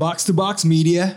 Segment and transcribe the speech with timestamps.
[0.00, 1.12] Box to Box Media.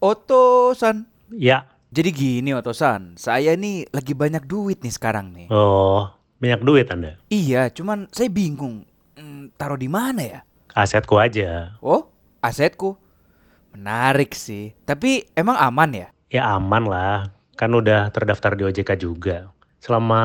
[0.00, 1.04] Otosan.
[1.36, 1.68] Ya.
[1.92, 5.52] Jadi gini Otosan, saya nih lagi banyak duit nih sekarang nih.
[5.52, 6.08] Oh,
[6.40, 7.20] banyak duit Anda.
[7.28, 8.88] Iya, cuman saya bingung.
[9.20, 10.40] Hmm, taruh di mana ya?
[10.72, 11.76] Asetku aja.
[11.84, 12.08] Oh,
[12.40, 12.96] asetku.
[13.76, 14.72] Menarik sih.
[14.88, 16.08] Tapi emang aman ya?
[16.32, 17.35] Ya aman lah.
[17.56, 19.48] Kan udah terdaftar di OJK juga.
[19.80, 20.22] Selama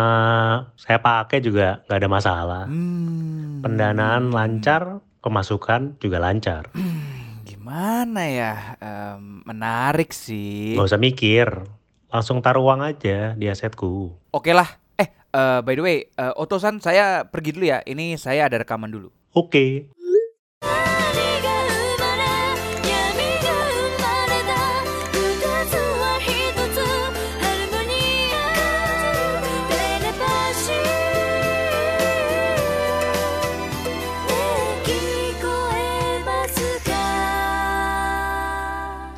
[0.76, 2.64] saya pakai juga nggak ada masalah.
[2.68, 3.64] Hmm.
[3.64, 6.68] Pendanaan lancar, pemasukan juga lancar.
[7.48, 8.54] Gimana ya?
[8.82, 10.76] Em, menarik sih.
[10.76, 11.48] Nggak usah mikir.
[12.12, 14.12] Langsung taruh uang aja di asetku.
[14.36, 14.68] Oke lah.
[15.00, 17.80] Eh, eh, by the way, eh, Otosan saya pergi dulu ya.
[17.88, 19.08] Ini saya ada rekaman dulu.
[19.32, 20.01] Oke.「闇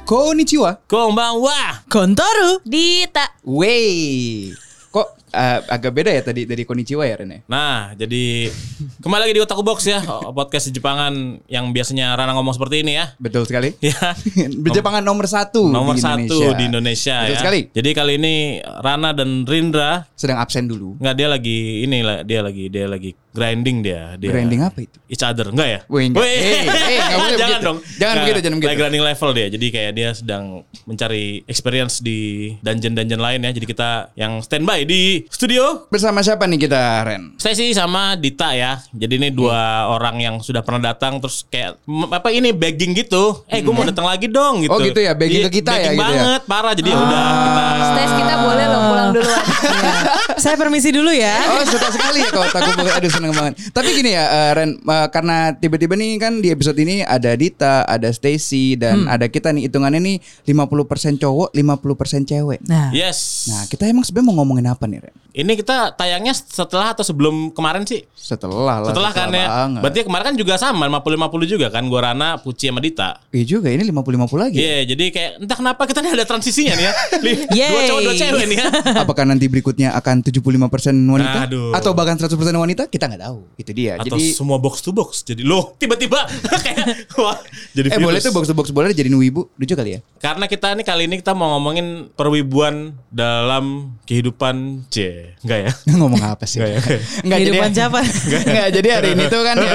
[0.03, 0.83] Konnichiwa.
[0.83, 1.79] Konbanwa.
[1.87, 2.59] Kontoru.
[2.67, 4.51] Dita Wey.
[4.91, 7.39] Kok eh, agak beda ya tadi dari Konnichiwa ya Ren ya?
[7.47, 8.51] Nah, jadi
[8.99, 10.03] kembali lagi di Otaku Box ya,
[10.37, 13.15] podcast di Jepangan yang biasanya Rana ngomong seperti ini ya.
[13.15, 13.71] Betul sekali.
[13.79, 14.11] Ya,
[14.59, 17.39] Berjepangan nomor satu nomor di satu di Indonesia Betul ya.
[17.39, 17.59] sekali.
[17.71, 20.95] Jadi kali ini Rana dan Rindra Sedang absen dulu.
[20.97, 24.15] nggak dia lagi ini lah, dia lagi dia lagi grinding dia.
[24.15, 24.97] dia Branding apa itu?
[25.05, 25.79] Each other enggak ya?
[25.89, 26.23] Wih, enggak.
[26.23, 27.65] Eh, eh, enggak boleh jangan begitu.
[27.65, 27.77] dong.
[27.83, 28.69] Jangan Nggak, begitu, jangan begitu.
[28.69, 29.47] Lagi grinding level dia.
[29.49, 30.43] Jadi kayak dia sedang
[30.83, 32.19] mencari experience di
[32.59, 33.51] dungeon-dungeon lain ya.
[33.51, 37.35] Jadi kita yang standby di studio Bersama siapa nih kita Ren?
[37.35, 38.79] Saya sih sama Dita ya.
[38.89, 43.43] Jadi ini dua orang yang sudah pernah datang terus kayak apa ini begging gitu.
[43.45, 44.71] Eh, gue mau datang lagi dong gitu.
[44.71, 46.21] Oh, gitu ya, begging Iya, ke kita ya, begging gitu ya?
[46.21, 46.73] banget, parah.
[46.73, 49.43] Jadi ya udah kita Stes kita boleh loh pulang duluan
[50.37, 51.35] Saya permisi dulu ya.
[51.49, 53.53] Oh suka sekali ya kalau takut boleh aduh seneng banget.
[53.69, 57.85] Tapi gini ya eh, Ren eh, karena tiba-tiba nih kan di episode ini ada Dita,
[57.85, 60.17] ada Stacy dan ada kita nih hitungannya nih
[60.49, 62.59] 50% cowok, 50% cewek.
[62.65, 63.49] Nah, Yes.
[63.49, 65.15] Nah, kita emang sebenarnya mau ngomongin apa nih Ren?
[65.33, 68.05] Ini kita tayangnya setelah atau sebelum kemarin sih?
[68.13, 68.93] Setelah lah.
[68.93, 69.49] Setelah kan ya.
[69.49, 69.81] banget.
[69.81, 73.17] Berarti kemarin kan juga sama 50-50 juga kan gua Rana, Puci sama Dita.
[73.33, 74.57] Iya juga ini 50-50 lagi.
[74.61, 76.93] Iya, jadi kayak entah kenapa kita nih ada transisinya nih ya.
[77.73, 78.69] Dua cowok dua cewek nih ya.
[79.01, 80.55] Apakah nanti berikutnya akan 75%
[80.95, 81.75] wanita Aduh.
[81.75, 82.87] atau bahkan 100% wanita?
[82.87, 83.39] Kita nggak tahu.
[83.59, 83.99] Itu dia.
[83.99, 85.21] Atau Jadi semua box to box.
[85.27, 86.23] Jadi loh, tiba-tiba
[86.65, 87.37] kayak wah,
[87.75, 89.99] jadi eh boleh tuh box to box boleh jadiin wibu lucu kali ya.
[90.23, 95.29] Karena kita nih kali ini kita mau ngomongin perwibuan dalam kehidupan C.
[95.43, 95.71] Enggak ya?
[95.99, 96.63] Ngomong apa sih?
[96.63, 96.81] Nggak ya?
[97.21, 97.99] Kehidupan jadi, siapa?
[98.53, 99.73] Nggak, jadi hari ini tuh kan ya,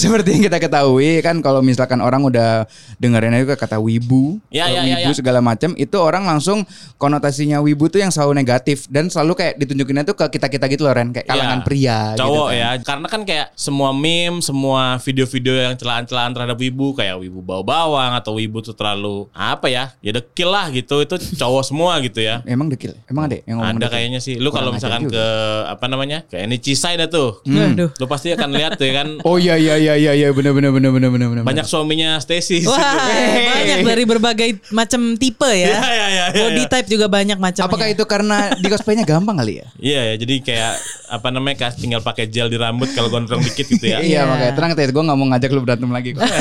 [0.00, 2.64] seperti yang kita ketahui kan kalau misalkan orang udah
[2.96, 5.16] dengerin aja kata wibu, Ya, atau ya, ya, wibu ya.
[5.16, 6.64] segala macam, itu orang langsung
[6.96, 10.92] konotasinya wibu tuh yang selalu negatif dan selalu kayak ditunjukinnya tuh ke kita-kita gitu loh
[10.92, 11.66] Ren, kayak kalangan Iya.
[11.66, 12.56] pria gitu Cowok kan.
[12.56, 12.68] ya.
[12.80, 18.12] Karena kan kayak semua meme, semua video-video yang celaan-celaan terhadap wibu kayak wibu bau bawang
[18.12, 19.92] atau wibu tuh terlalu apa ya?
[20.00, 21.00] Ya dekil lah gitu.
[21.00, 22.40] Itu cowok semua gitu ya.
[22.44, 22.96] Emang dekil?
[23.04, 23.92] Emang ada yang ngomong Ada dekil?
[23.92, 24.34] kayaknya sih.
[24.36, 25.24] Lu kalau misalkan ke
[25.66, 26.24] apa namanya?
[26.26, 27.42] Kayak ini Cisai dah tuh.
[27.44, 27.90] Waduh.
[27.92, 29.08] Lu pasti akan lihat tuh ya kan.
[29.22, 31.42] Oh iya iya iya iya iya benar benar benar benar benar benar.
[31.46, 32.66] Banyak suaminya Stacy.
[32.66, 32.78] Wah,
[33.56, 35.74] banyak dari berbagai macam tipe ya.
[35.74, 36.70] Iya, iya, iya, iya, Body iya.
[36.70, 37.70] type juga banyak macamnya.
[37.70, 39.66] Apakah itu karena di cosplaynya gampang kali ya?
[39.80, 40.72] Iya ya, jadi kayak
[41.10, 43.98] apa namanya kayak tinggal pakai gel di rambut kalau gondrong dikit gitu ya.
[44.10, 46.22] Iya makanya tenang tes gue nggak mau ngajak lu berantem lagi kok.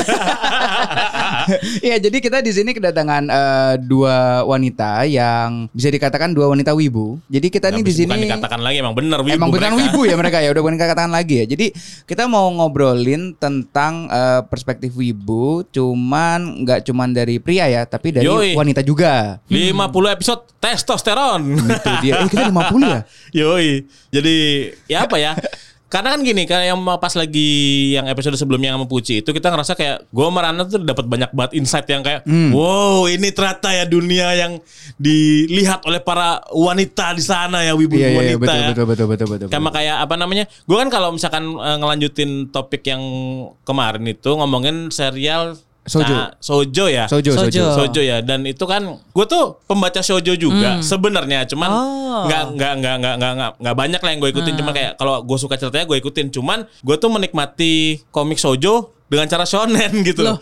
[1.82, 7.18] Iya jadi kita di sini kedatangan eh, dua wanita yang bisa dikatakan dua wanita wibu.
[7.26, 9.74] Jadi kita nih di sini bukan dikatakan lagi emang bener wibu Emang mereka.
[9.74, 11.46] wibu ya mereka ya udah bukan katakan lagi ya.
[11.50, 11.74] Jadi
[12.06, 18.26] kita mau ngobrolin tentang eh, perspektif wibu, cuman nggak cuman dari pria ya, tapi dari
[18.26, 18.58] Yoi.
[18.58, 19.44] wanita juga.
[19.52, 21.42] 50 episode testosteron.
[21.60, 22.24] Itu dia.
[22.24, 23.02] Eh kita 50 ya?
[23.46, 23.86] Yoi.
[24.10, 24.38] Jadi
[24.90, 25.38] ya apa ya?
[25.90, 27.50] Karena kan gini, kayak yang pas lagi
[27.92, 31.34] yang episode sebelumnya sama Puci itu kita ngerasa kayak gue sama Rana tuh dapat banyak
[31.34, 32.54] banget insight yang kayak Hmm.
[32.54, 34.62] wow ini ternyata ya dunia yang
[34.96, 38.68] dilihat oleh para wanita di sana ya wibu Iya iya iya, wanita betul, ya.
[38.70, 39.48] betul betul betul betul.
[39.50, 40.46] Sama kayak apa namanya?
[40.64, 43.02] Gue kan kalau misalkan eh, ngelanjutin topik yang
[43.64, 45.58] kemarin itu ngomongin serial
[45.90, 46.06] Sojo.
[46.08, 47.06] Nah, Sojo ya.
[47.06, 47.50] Sojo, sojo.
[47.50, 47.64] Sojo.
[47.76, 52.26] Sojo ya dan itu kan gue tuh pembaca shoujo juga sebenarnya cuman Oh.
[52.26, 55.22] nggak nggak nggak nggak nggak nggak nggak banyak lah yang gue ikutin cuma kayak kalau
[55.22, 57.74] gue suka ceritanya gue ikutin cuman gue tuh menikmati
[58.08, 58.74] komik shoujo
[59.06, 60.38] dengan cara shonen gitu loh.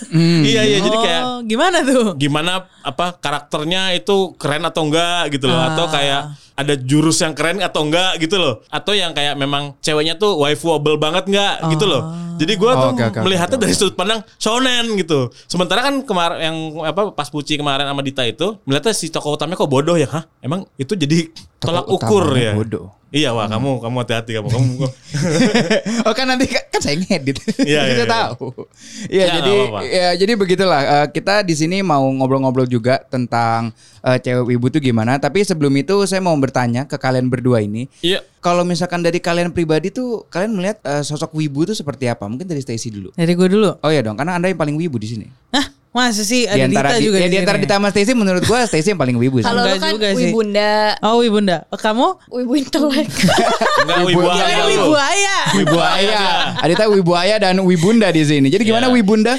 [0.46, 2.14] iya iya jadi kayak Oh, gimana tuh?
[2.14, 6.22] gimana apa karakternya itu keren atau enggak gitu loh atau kayak
[6.52, 10.94] ada jurus yang keren atau enggak gitu loh atau yang kayak memang ceweknya tuh waifuable
[10.96, 12.02] banget enggak gitu loh
[12.42, 15.30] Jadi gue Oh, tuh oke, oke, melihatnya oke, dari sudut pandang shonen gitu.
[15.46, 19.62] Sementara kan kemarin yang apa pas Puci kemarin sama Dita itu melihatnya si tokoh utamanya
[19.62, 20.26] kok bodoh ya, hah?
[20.42, 21.30] Emang itu jadi
[21.62, 22.52] tolak ukur ya.
[22.52, 22.90] bodoh.
[23.12, 24.72] Iya, wah kamu kamu hati-hati kamu kamu.
[26.08, 27.44] oh kan nanti kan kan saya ngedit.
[27.60, 28.06] Iya, Saya iya, iya.
[28.08, 28.46] tahu.
[29.04, 29.80] Iya Ya, jadi nggak apa-apa.
[29.84, 33.68] ya jadi begitulah Eh, kita di sini mau ngobrol-ngobrol juga tentang
[34.00, 35.20] eh, cewek wibu tuh gimana.
[35.20, 37.84] Tapi sebelum itu saya mau bertanya ke kalian berdua ini.
[38.00, 38.24] Iya.
[38.40, 42.24] Kalau misalkan dari kalian pribadi tuh kalian melihat eh, sosok wibu tuh seperti apa?
[42.24, 43.12] Mungkin dari Stacy dulu.
[43.12, 43.76] Dari gue dulu.
[43.76, 45.26] Oh ya dong, karena anda yang paling wibu di sini.
[45.52, 45.68] Hah?
[45.92, 47.60] Masa sih ada di antara Dita juga ya, di di antara?
[47.60, 49.44] Dita sama Stacy menurut gua Stacy yang paling wibu sih.
[49.44, 50.32] Kalau lu kan juga sih.
[50.32, 51.56] wibunda, Oh Wibunda.
[51.68, 52.06] Kamu?
[52.32, 53.12] wibu intelek.
[53.84, 54.32] Enggak wibu lu.
[54.72, 55.42] Wibu Ayah.
[55.52, 56.56] Wibu Ayah.
[56.64, 58.48] Adita Wibu Ayah dan Wibunda di sini.
[58.48, 58.96] Jadi gimana Iya.
[58.96, 59.36] Wibunda?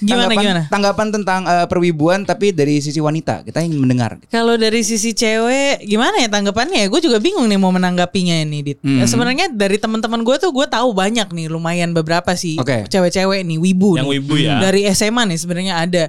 [0.00, 0.62] Gimana, tanggapan, gimana?
[0.72, 3.44] Tanggapan tentang eh, perwibuan tapi dari sisi wanita.
[3.44, 4.16] Kita ingin mendengar.
[4.32, 6.88] Kalau dari sisi cewek gimana ya tanggapannya?
[6.88, 8.78] Gue juga bingung nih mau menanggapinya ini, Dit.
[8.80, 9.00] Hmm.
[9.00, 12.88] Ya, sebenarnya dari teman-teman gue tuh gue tahu banyak nih, lumayan beberapa sih Oke.
[12.88, 14.12] cewek-cewek nih wibu Yang nih.
[14.18, 14.54] wibu ya.
[14.60, 16.04] Dari SMA nih sebenarnya ada.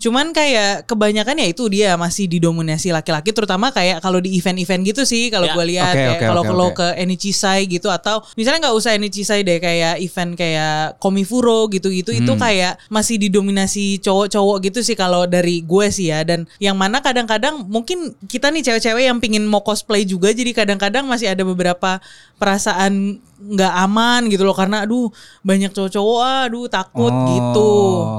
[0.00, 5.04] Cuman kayak kebanyakan ya itu dia masih didominasi laki-laki terutama kayak kalau di event-event gitu
[5.04, 5.52] sih kalau Ya.
[5.52, 6.76] gue lihat kayak oke, kalau oke, kalau oke.
[6.80, 12.26] ke Enichishai gitu atau misalnya nggak usah Enichishai deh kayak event kayak Komifuro gitu-gitu itu
[12.26, 12.40] Hmm.
[12.40, 17.60] kayak masih didominasi cowok-cowok gitu sih kalau dari gue sih ya dan yang mana kadang-kadang
[17.62, 22.00] mungkin kita nih cewek-cewek yang pingin mau cosplay juga jadi kadang-kadang masih ada beberapa
[22.40, 25.08] perasaan nggak aman gitu loh karena aduh
[25.40, 27.70] banyak cowok-cowok aduh takut Oh, gitu.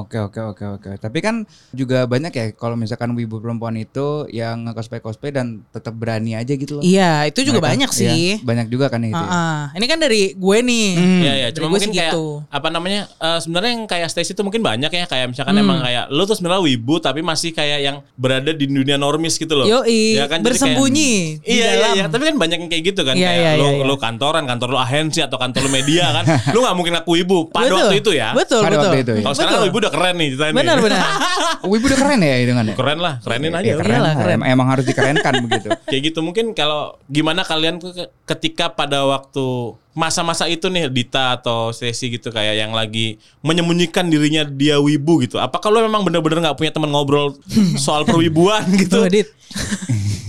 [0.01, 0.89] Oke oke oke oke.
[0.97, 1.35] Tapi kan
[1.71, 6.51] juga banyak ya kalau misalkan wibu perempuan itu yang cosplay cosplay dan tetap berani aja
[6.51, 6.83] gitu loh.
[6.83, 8.07] Iya, itu juga Mereka- banyak sih.
[8.07, 9.13] iya, banyak juga kan itu.
[9.13, 9.21] ya.
[9.21, 9.61] Ah, ah.
[9.73, 10.87] Ini kan dari gue nih.
[10.93, 11.21] Hmm.
[11.21, 12.25] Iya ya, Dari cuma gue mungkin kayak gitu.
[12.47, 13.01] apa namanya?
[13.13, 15.63] eh, sebenarnya yang kayak Stacy itu mungkin banyak ya, kayak misalkan Hmm.
[15.63, 19.53] emang kayak lu tuh sebenarnya wibu tapi masih kayak yang berada di dunia normis gitu
[19.53, 19.65] loh.
[19.65, 21.93] Yoi, Ya kan, bersembunyi kayak- di Iya iya dalam.
[21.93, 23.85] iya, tapi kan banyak yang kayak gitu kan Iya, kayak iya, lu iya, iya.
[23.85, 24.79] lu kantoran, kantor lu
[25.11, 26.23] agensi atau kantor media kan.
[26.55, 27.77] lu nggak mungkin ngaku wibu pada Betul.
[27.83, 28.29] waktu itu ya.
[28.31, 28.87] Betul, Pada betul.
[28.87, 29.23] waktu itu ya.
[29.27, 29.67] Kalau sekarang Betul.
[29.67, 30.53] wibu udah keren nih ceritanya.
[30.55, 30.83] Benar, nih.
[30.87, 31.03] benar.
[31.71, 32.73] Wibu udah keren ya hitungannya.
[32.73, 33.61] Keren lah, kerenin aja.
[33.67, 34.15] Ya, keren, Iyalah, lah.
[34.17, 34.39] keren.
[34.41, 35.67] Em- Emang harus dikerenkan begitu.
[35.85, 37.77] Kayak gitu mungkin kalau gimana kalian
[38.25, 39.45] ketika pada waktu
[39.91, 45.37] masa-masa itu nih Dita atau Stacy gitu kayak yang lagi menyembunyikan dirinya dia wibu gitu.
[45.37, 47.35] Apakah lo memang bener-bener nggak punya teman ngobrol
[47.75, 49.03] soal perwibuan gitu?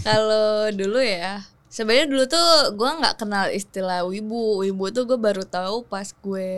[0.03, 4.61] Kalau dulu ya, sebenarnya dulu tuh gue nggak kenal istilah wibu.
[4.61, 6.51] Wibu tuh gue baru tahu pas gue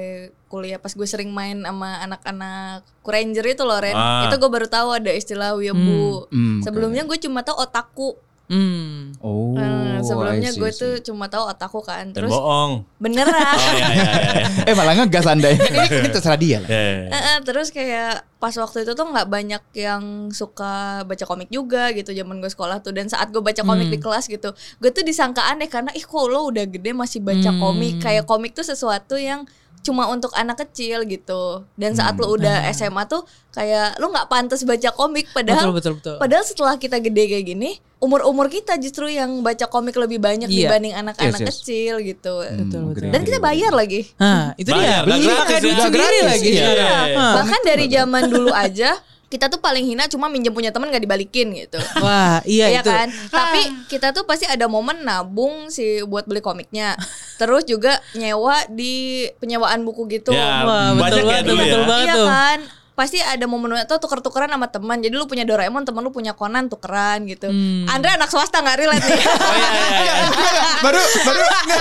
[0.51, 3.95] kuliah, pas gue sering main sama anak-anak Ranger itu loh Ren.
[3.95, 4.27] Ah.
[4.27, 6.27] Itu gue baru tahu ada istilah wibu.
[6.35, 6.67] Hmm, oke.
[6.67, 8.19] Sebelumnya gue cuma tahu otaku.
[8.45, 9.17] Hmm.
[9.25, 9.57] Oh.
[9.57, 12.13] Eh, sebelumnya gue tuh cuma tahu otaku kan.
[12.13, 12.85] Dan Terus bohong.
[13.01, 13.33] beneran.
[13.33, 14.45] Oh iya iya iya.
[14.45, 14.69] iya.
[14.69, 15.57] Eh malah ngegas anda ya.
[15.65, 16.69] ini, ini terserah dia lah.
[16.69, 17.07] Iya, iya.
[17.09, 21.89] Eh, eh, terus kayak pas waktu itu tuh nggak banyak yang suka baca komik juga
[21.97, 25.01] gitu zaman gue sekolah tuh dan saat gue baca komik di kelas gitu gue tuh
[25.01, 29.17] disangka aneh karena ih kok lo udah gede masih baca komik kayak komik tuh sesuatu
[29.17, 29.49] yang
[29.85, 31.43] cuma untuk anak kecil gitu
[31.75, 33.21] dan saat lo udah SMA tuh
[33.51, 36.17] kayak lo nggak pantas baca komik padahal Betul, betul, betul.
[36.17, 40.45] padahal setelah kita gede kayak gini umur umur kita justru yang baca komik lebih banyak
[40.47, 40.67] Iya.
[40.67, 41.57] dibanding anak-anak Yes, yes.
[41.59, 43.09] kecil gitu Betul, betul.
[43.09, 45.15] dan kita bayar lagi Nah, itu Bayar, dia.
[45.15, 45.61] Beli pakai ya.
[45.61, 46.51] duit Nggak sendiri lagi.
[46.51, 46.65] iya.
[46.67, 47.27] Iya, iya.
[47.35, 48.91] Bahkan dari zaman dulu aja
[49.35, 51.83] kita tuh paling hina cuma minjem punya teman gak dibalikin gitu.
[52.07, 52.91] Wah, iya, Iya itu.
[52.95, 53.09] kan?
[53.35, 53.61] Tapi
[53.91, 56.95] kita tuh pasti ada momen nabung sih buat beli komiknya.
[57.35, 60.31] Terus juga nyewa di penyewaan buku gitu.
[60.31, 61.87] Ya, Wah, betul ya banget, betul ya.
[61.91, 62.29] banget iya tuh.
[62.31, 62.59] kan?
[62.95, 65.03] Pasti ada momen atau tuker-tukeran sama teman.
[65.03, 67.51] Jadi lu punya Doraemon, teman lu punya Conan tukeran gitu.
[67.51, 67.91] Hmm.
[67.91, 69.19] Andre anak swasta nggak relate nih.
[69.35, 70.15] Oh iya iya iya.
[70.79, 71.81] baru baru enggak,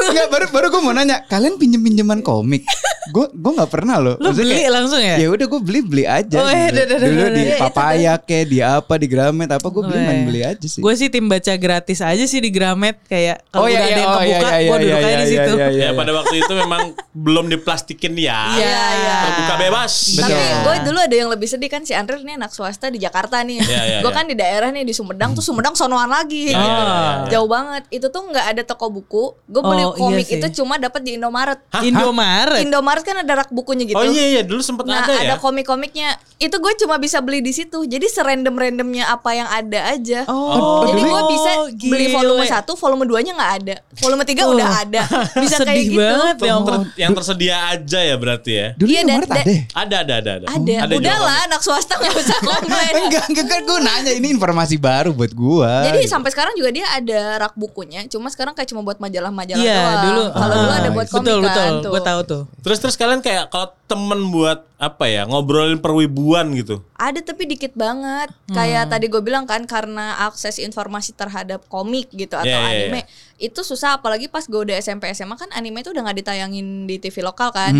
[0.00, 2.64] enggak, baru baru gue mau nanya kalian pinjem pinjaman komik
[3.08, 5.16] gue gue nggak pernah loh Lu Maksudnya beli kayak, langsung ya?
[5.16, 6.94] ya udah gue beli beli aja Oh, iya, gitu.
[7.00, 7.58] dulu dah, di dah.
[7.64, 10.26] papaya kayak di apa di Gramet apa gue beli Oh, main iya.
[10.28, 13.68] beli aja sih Gue sih tim baca gratis aja sih di Gramet kayak kalau Oh,
[13.72, 15.16] iya, udah iya, ada yang oh, iya, kebuka, iya, gue iya, duduk iya, aja di
[15.16, 15.52] iya, situ.
[15.56, 15.84] iya, iya.
[15.88, 16.82] Ya pada waktu itu memang
[17.16, 18.40] belum diplastikin ya.
[18.52, 19.16] Iya, iya.
[19.24, 19.92] Terbuka bebas.
[20.16, 20.28] Betul.
[20.28, 23.40] Tapi gue dulu ada yang lebih sedih kan si Andre nih anak swasta di Jakarta
[23.40, 23.64] nih.
[23.64, 24.18] Iya, iya, gue iya.
[24.18, 26.52] kan di daerah nih di Sumedang tuh Sumedang sonoan lagi.
[26.52, 27.12] Iya, iya, iya, iya.
[27.32, 27.82] Jauh banget.
[27.88, 29.24] Itu tuh nggak ada toko buku.
[29.48, 31.56] Gue beli Oh, iya komik itu cuma dapat di Indomaret.
[31.80, 32.60] Indomaret.
[32.60, 33.94] Indomaret kan ada rak bukunya gitu.
[33.94, 35.36] Oh iya iya dulu sempet Nah ada ada, ya.
[35.36, 36.10] komik-komiknya.
[36.36, 37.84] Itu gue cuma bisa beli di situ.
[37.84, 40.24] Jadi serandom randomnya apa yang ada aja.
[40.26, 41.90] Oh, Jadi gue bisa gile.
[41.90, 43.74] beli volume 1, volume 2 nya nggak ada.
[43.96, 44.52] Volume 3 Oh.
[44.52, 45.02] udah ada.
[45.38, 46.00] Bisa Sedih kayak gitu.
[46.00, 48.66] banget ya Yang, ter- yang tersedia aja ya berarti ya.
[48.74, 49.60] dulu Iya, dan- ada ya?
[49.70, 50.46] Ada ada ada ada.
[50.50, 50.74] Ada.
[50.80, 52.92] Ada Udah lah anak swasta nggak usah komplain.
[53.04, 56.86] enggak enggak kan gue nanya ini informasi baru buat gue Jadi sampai sekarang juga dia
[56.88, 60.00] ada rak bukunya, cuma sekarang kayak cuma buat majalah-majalah Iya, doang.
[60.02, 60.24] dulu.
[60.32, 61.76] Kalau dulu Ah, ada buat komik betul, kan betul.
[61.78, 61.90] tuh.
[61.90, 62.42] Gue tahu tuh.
[62.60, 66.80] Terus terus kalian kayak kalau temen buat apa ya ngobrolin perwibuan gitu.
[66.96, 68.32] Ada tapi dikit banget.
[68.50, 73.00] Kayak tadi gue bilang kan karena akses informasi terhadap komik gitu atau Iya, iya, anime
[73.36, 76.96] itu susah apalagi pas gue udah SMP SMA kan anime itu udah nggak ditayangin di
[76.96, 77.76] TV lokal kan.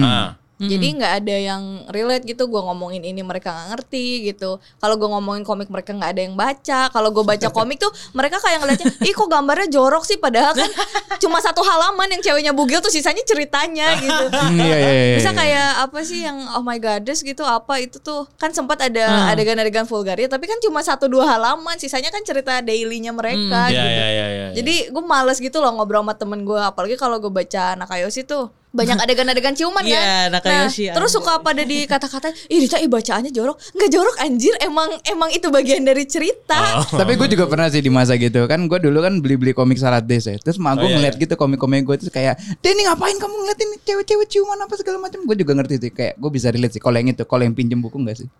[0.60, 2.44] Nah, Jadi nggak ada yang relate gitu.
[2.44, 4.60] Gue ngomongin ini mereka nggak ngerti gitu.
[4.76, 6.80] Kalau gue ngomongin komik mereka nggak ada yang baca.
[6.88, 10.16] Kalau gue baca komik tuh mereka kayak ngeliatnya, ih kok gambarnya jorok sih.
[10.16, 10.68] Padahal kan
[11.16, 14.24] cuma satu halaman yang ceweknya bugil tuh sisanya ceritanya gitu.
[14.30, 15.38] Hmm, iya, iya, iya, Bisa iya.
[15.38, 19.32] kayak apa sih yang oh my goddess gitu apa itu tuh kan sempat ada Hmm.
[19.32, 23.88] adegan-adegan vulgarnya tapi kan cuma satu dua halaman sisanya kan cerita dailynya mereka Iya gitu.
[23.88, 24.46] iya iya iya.
[24.52, 28.52] Jadi gue males gitu loh ngobrol sama temen gue apalagi kalau gue baca Nakayoshi tuh
[28.70, 29.90] banyak adegan-adegan ciuman kan.
[29.90, 33.58] Iya, Nakayoshi, Nah, terus suka pada di kata-kata, ih Dita ih bacaannya jorok.
[33.74, 36.78] Nggak jorok anjir, emang emang itu bagian dari cerita.
[36.78, 36.86] Oh.
[37.02, 40.06] Tapi gue juga pernah sih di masa gitu kan gue dulu kan beli-beli komik Sarat
[40.06, 40.38] Des ya.
[40.38, 43.70] Terus mak gue Oh, iya, ngeliat gitu komik-komik gue terus kayak Denny ngapain kamu ngeliatin
[43.84, 45.22] cewek-cewek ciuman apa segala macam.
[45.26, 47.78] Gue juga ngerti sih kayak gue bisa relate sih kalau yang itu kalau yang pinjem
[47.82, 48.28] buku enggak sih.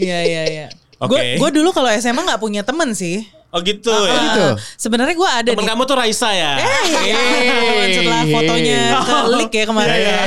[0.00, 0.66] Iya iya iya.
[1.00, 1.12] Oke.
[1.12, 3.39] Gue gue dulu kalau SMA nggak punya temen sih.
[3.50, 4.14] Oh gitu Oh, ya.
[4.24, 4.46] gitu.
[4.76, 5.68] Sebenarnya gue ada Temen nih.
[5.68, 6.54] kamu tuh Raisa ya.
[6.54, 10.18] Eh, setelah fotonya ke leak ya kemarin ya.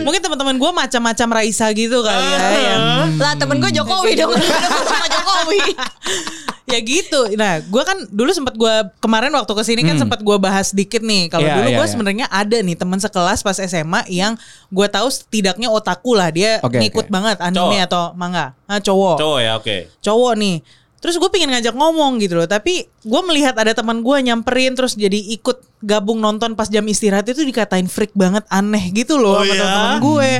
[0.00, 2.38] Mungkin teman-teman gue macam-macam Raisa gitu kali ya.
[2.70, 2.82] yang
[3.16, 5.60] Lah temen gue Jokowi dong, sama Jokowi.
[6.72, 7.26] ya gitu.
[7.34, 11.02] Nah, gue kan dulu sempat gue kemarin waktu ke sini kan sempat gue bahas dikit
[11.02, 11.26] nih.
[11.26, 11.92] Kalau Iya, dulu iya, gue iya.
[11.92, 14.38] sebenarnya ada nih teman sekelas pas SMA yang
[14.68, 17.12] gue tahu setidaknya otaku lah dia Oke, ngikut oke.
[17.12, 17.84] banget anime Cowok.
[17.84, 18.54] atau manga.
[18.64, 19.16] Ah, cowok.
[19.18, 19.76] Cowok ya oke.
[19.98, 20.56] cowok nih.
[21.02, 24.94] Terus gue pengen ngajak ngomong gitu loh, tapi gue melihat ada teman gue nyamperin terus
[24.94, 29.44] jadi ikut gabung nonton pas jam istirahat itu dikatain freak banget aneh gitu loh Oh
[29.44, 29.66] sama iya?
[29.66, 30.30] teman gue.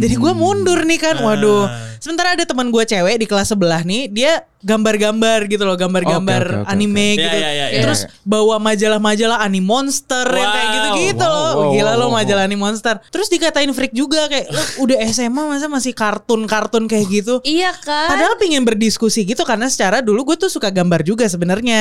[0.00, 1.66] Jadi gue mundur nih kan, waduh.
[1.98, 6.56] Sementara ada teman gue cewek di kelas sebelah nih, dia gambar-gambar gitu loh, gambar-gambar Oke,
[6.56, 7.20] oke, oke, anime oke.
[7.20, 7.36] gitu.
[7.36, 11.52] Iya, iya, iya, Terus bawa majalah-majalah anime monster yang kayak Wow, gitu-gitu wow, loh.
[11.52, 12.12] wow, Gila wow, lo wow.
[12.16, 12.94] majalah anime monster.
[13.08, 18.08] Terus dikatain freak juga kayak, "Lo udah SMA masa masih kartun-kartun kayak gitu?" Iya kan?
[18.12, 21.80] Padahal pingin berdiskusi gitu karena secara dulu gue tuh suka gambar juga sebenarnya.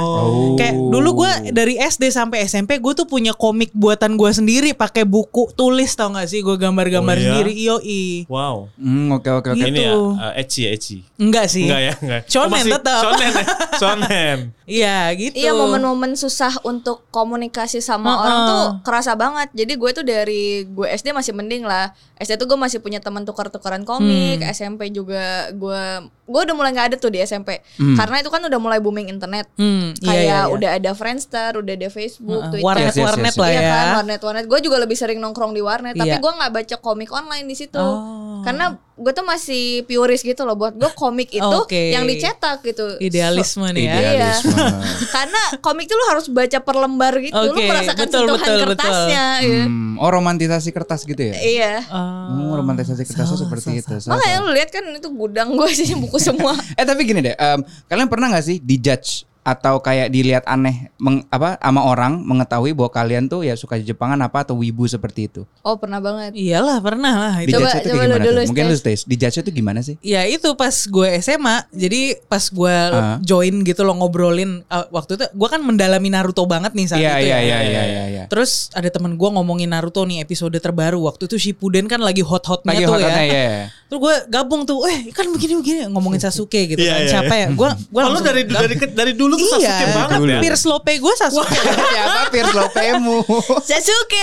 [0.00, 0.56] Oh.
[0.56, 5.06] Kayak dulu gue dari SD sampai SMP gue tuh punya komik buatan gue sendiri pakai
[5.06, 7.26] buku tulis tau gak sih gue gambar-gambar Oh, iya?
[7.30, 8.04] sendiri yoi.
[8.26, 8.66] Wow.
[8.74, 9.58] Hmm, oke oke oke.
[9.58, 9.70] Gitu.
[9.70, 10.96] Ini ya uh, ecchi ya ecchi.
[11.16, 11.70] Enggak sih.
[11.70, 12.20] Enggak ya, enggak.
[12.26, 13.00] Shonen masih tetap.
[13.00, 13.44] Shonen ya.
[13.80, 14.38] Shonen.
[14.68, 15.34] Iya gitu.
[15.34, 18.20] Iya momen-momen susah untuk komunikasi sama Heeh.
[18.20, 19.48] orang tuh kerasa banget.
[19.54, 21.94] Jadi gue tuh dari gue SD masih mending lah.
[22.18, 24.42] SD tuh gue masih punya teman tukar-tukaran komik.
[24.42, 24.50] Hmm.
[24.50, 25.82] SMP juga gue
[26.28, 27.64] gue udah mulai nggak ada tuh di SMP.
[27.80, 27.96] Hmm.
[27.96, 29.48] Karena itu kan udah mulai booming internet.
[29.56, 30.52] Hmm, iya, Kayak iya, iya.
[30.52, 32.64] udah ada Friendster, udah ada Facebook, Twitter.
[32.64, 33.68] warnet Yes, yes, warnet yes, lah Iya ya.
[33.68, 34.44] kan, warnet warnet.
[34.44, 35.94] Gue juga lebih sering nongkrong di warnet.
[35.94, 36.18] Tapi Iya.
[36.18, 37.76] gue nggak baca komik online di situ.
[37.76, 38.40] Oh.
[38.40, 38.64] Karena
[38.94, 40.54] gue tuh masih purist gitu loh.
[40.54, 41.92] Buat gue komik itu Oke.
[41.92, 42.98] yang dicetak gitu.
[42.98, 43.94] Idealisme nih ya.
[43.94, 44.58] Idealisme.
[45.14, 48.58] Karena komik tuh lu harus baca per lembar gitu, lu Oke, merasakan betul, sentuhan betul,
[48.64, 49.24] kertasnya.
[49.40, 49.62] iya.
[49.64, 51.34] Hmm, oh romantisasi kertas gitu ya?
[51.34, 51.72] Iya.
[51.84, 53.94] Hmm, romantisasi kertasnya seperti itu.
[53.98, 54.46] Salah, Makanya salah.
[54.46, 56.54] lu lihat kan itu gudang gue sih buku semua.
[56.78, 61.24] Eh tapi gini deh, em, kalian pernah nggak sih dijudge atau kayak dilihat aneh meng,
[61.26, 65.48] apa sama orang mengetahui bahwa kalian tuh ya suka Jepangan apa atau wibu seperti itu?
[65.60, 66.34] Oh pernah banget.
[66.34, 67.54] Iyalah pernah lah itu.
[67.54, 68.48] Coba- itu coba gimana dulu, tuh?
[68.48, 68.84] Mungkin lu Stes.
[68.98, 69.96] Stes, dijudge itu gimana sih?
[70.00, 73.16] Ya itu pas gue SMA, jadi pas gue Ah.
[73.20, 77.14] join gitu loh ngobrolin uh, waktu itu gue kan mendalami Naruto banget nih saat Iya
[77.16, 77.40] itu iya ya.
[77.40, 78.04] iya iya iya.
[78.06, 78.24] iya.
[78.26, 82.74] Terus ada temen gue ngomongin Naruto nih episode terbaru waktu itu Shippuden kan lagi hot-hotnya
[82.74, 83.30] Lagi tuh hot-hotnya, ya.
[83.30, 83.66] iya, iya.
[83.88, 87.00] Terus gue gabung tuh, eh kan begini-begini ngomongin Sasuke gitu Iya, kan.
[87.00, 87.48] iya, Siapa ya?
[87.50, 90.38] Gue gue Oh, dari dari dari dulu tuh iya, Sasuke banget ya.
[90.38, 91.56] Pierce Lope gue Sasuke.
[91.56, 93.16] Siapa Pierce Lopemu?
[93.68, 94.22] Sasuke.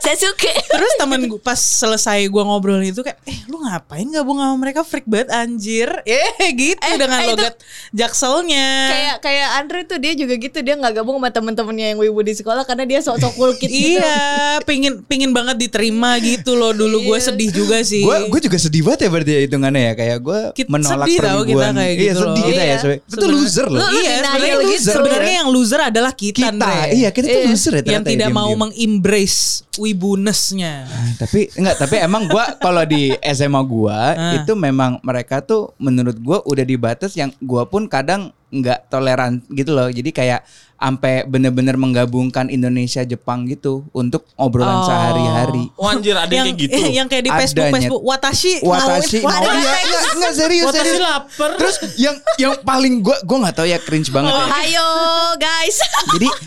[0.00, 0.52] Sasuke.
[0.66, 4.82] Terus temen gue pas selesai gue ngobrol itu kayak, eh lu ngapain gabung sama mereka
[4.82, 5.86] freak banget anjir.
[6.36, 7.54] Eh gitu Eh, dengan eh, logat
[7.90, 8.66] jakselnya.
[8.88, 12.34] kayak kayak Andre tuh dia juga gitu dia nggak gabung sama temen-temennya yang wibu di
[12.34, 13.98] sekolah karena dia sok-sok cool kid gitu.
[13.98, 14.18] Iya,
[14.62, 16.70] pingin pingin banget diterima gitu loh.
[16.70, 18.02] Dulu gue sedih juga sih.
[18.02, 21.18] Gue gue juga sedih banget ya berarti ya hitungannya ya kayak gue Kita- menolak sedih
[21.18, 22.36] tau kita kayak Iya gitu sedih loh.
[22.36, 22.66] kita ya.
[22.66, 22.76] Iya.
[22.76, 22.98] soalnya.
[23.02, 23.80] Itu tuh loser loh.
[23.86, 24.94] Iya, sebenarnya loser.
[24.94, 26.74] Sebenarnya yang loser adalah kita, Kita, Andre.
[26.92, 27.48] iya kita tuh Iya.
[27.48, 29.40] loser ya yang ternyata ya, tidak mau mengembrace
[29.76, 30.74] wibuness-nya.
[31.16, 34.34] tapi enggak tapi emang gua kalau di SMA gua Ah.
[34.36, 39.42] itu memang mereka tuh menurut gua udah di batas yang gua pun kadang nggak toleran
[39.48, 40.40] gitu loh jadi kayak
[40.76, 44.86] sampai bener-bener menggabungkan Indonesia Jepang gitu untuk obrolan Oh.
[44.86, 46.76] sehari-hari Oh anjir ada yang kayak gitu.
[46.76, 47.76] eh, yang kayak di Facebook Adanya.
[47.80, 51.50] Facebook Watashi Watashi mau- mau iya enggak enggak serius Watashi serius lapar.
[51.56, 54.44] terus yang yang paling gua gua nggak tahu ya cringe banget ya.
[54.54, 54.88] Ayo
[55.36, 55.76] guys.
[56.12, 56.28] jadi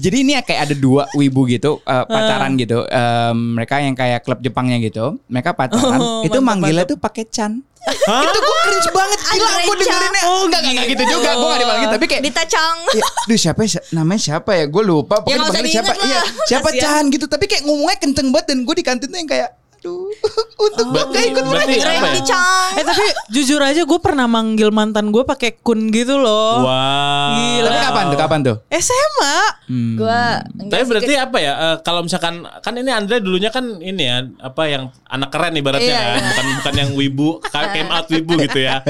[0.00, 4.38] jadi ini kayak ada dua wibu gitu uh, pacaran gitu Em, mereka yang kayak klub
[4.38, 6.92] Jepangnya gitu mereka pacaran Oh, itu mantap, manggilnya mantap.
[6.92, 7.52] tuh pakai chan
[7.88, 11.88] itu gue cringe banget gila gue dengerinnya oh enggak enggak gitu juga gue gak dipanggil
[11.88, 12.78] tapi kayak Dita Chang.
[12.90, 13.80] Ya, duh siapa ya?
[13.92, 14.64] namanya siapa ya?
[14.66, 15.20] Gue lupa.
[15.20, 15.92] Pokoknya Ya, nggak usah dipanggil siapa?
[15.98, 16.24] Iya, lah.
[16.44, 16.82] siapa Kasian.
[16.82, 17.24] Chan gitu.
[17.26, 20.07] Tapi kayak ngomongnya kenceng banget dan gue di kantin tuh yang kayak, aduh,
[20.64, 21.90] untuk gue gak ikut berarti mereka.
[21.94, 22.36] apa ya?
[22.74, 26.62] Eh tapi jujur aja gue pernah manggil mantan gue pakai kun gitu loh.
[26.62, 27.34] Wah.
[27.34, 27.66] Gila.
[27.66, 28.18] Tapi apa kapan tuh?
[28.18, 28.56] Kapan tuh?
[28.72, 29.38] SMA.
[29.68, 29.94] Hmm.
[29.96, 30.22] Gue
[30.68, 31.52] Tapi berarti apa ya?
[31.54, 35.88] eh, kalau misalkan kan ini Andre dulunya kan ini ya apa yang anak keren ibaratnya
[35.88, 36.28] Iya, kan, iya.
[36.28, 37.28] bukan bukan yang wibu,
[37.74, 38.80] came out wibu gitu ya.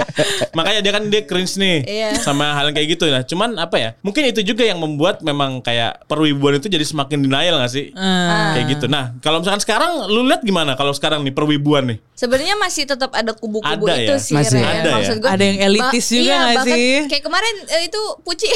[0.52, 2.08] Makanya dia kan dia cringe nih Iya.
[2.20, 3.08] sama hal yang kayak gitu.
[3.08, 3.90] Nah, cuman apa ya?
[4.02, 7.90] Mungkin itu juga yang membuat memang kayak perwibuan itu jadi semakin denial gak sih?
[7.94, 8.52] Ah.
[8.52, 8.86] Kayak gitu.
[8.86, 11.98] Nah, kalau misalkan sekarang lu lihat gimana kalau sekarang nih perwibuan nih?
[12.12, 14.18] Sebenarnya masih tetap ada kubu-kubu Ada itu ya?
[14.18, 14.34] sih.
[14.34, 14.58] Masih.
[14.58, 14.66] Ren.
[14.66, 14.94] Ada ya?
[14.98, 16.92] Maksud gua, Ada yang elitis juga iya, nggak bahkan sih?
[17.06, 18.48] Kayak kemarin eh, itu Puci.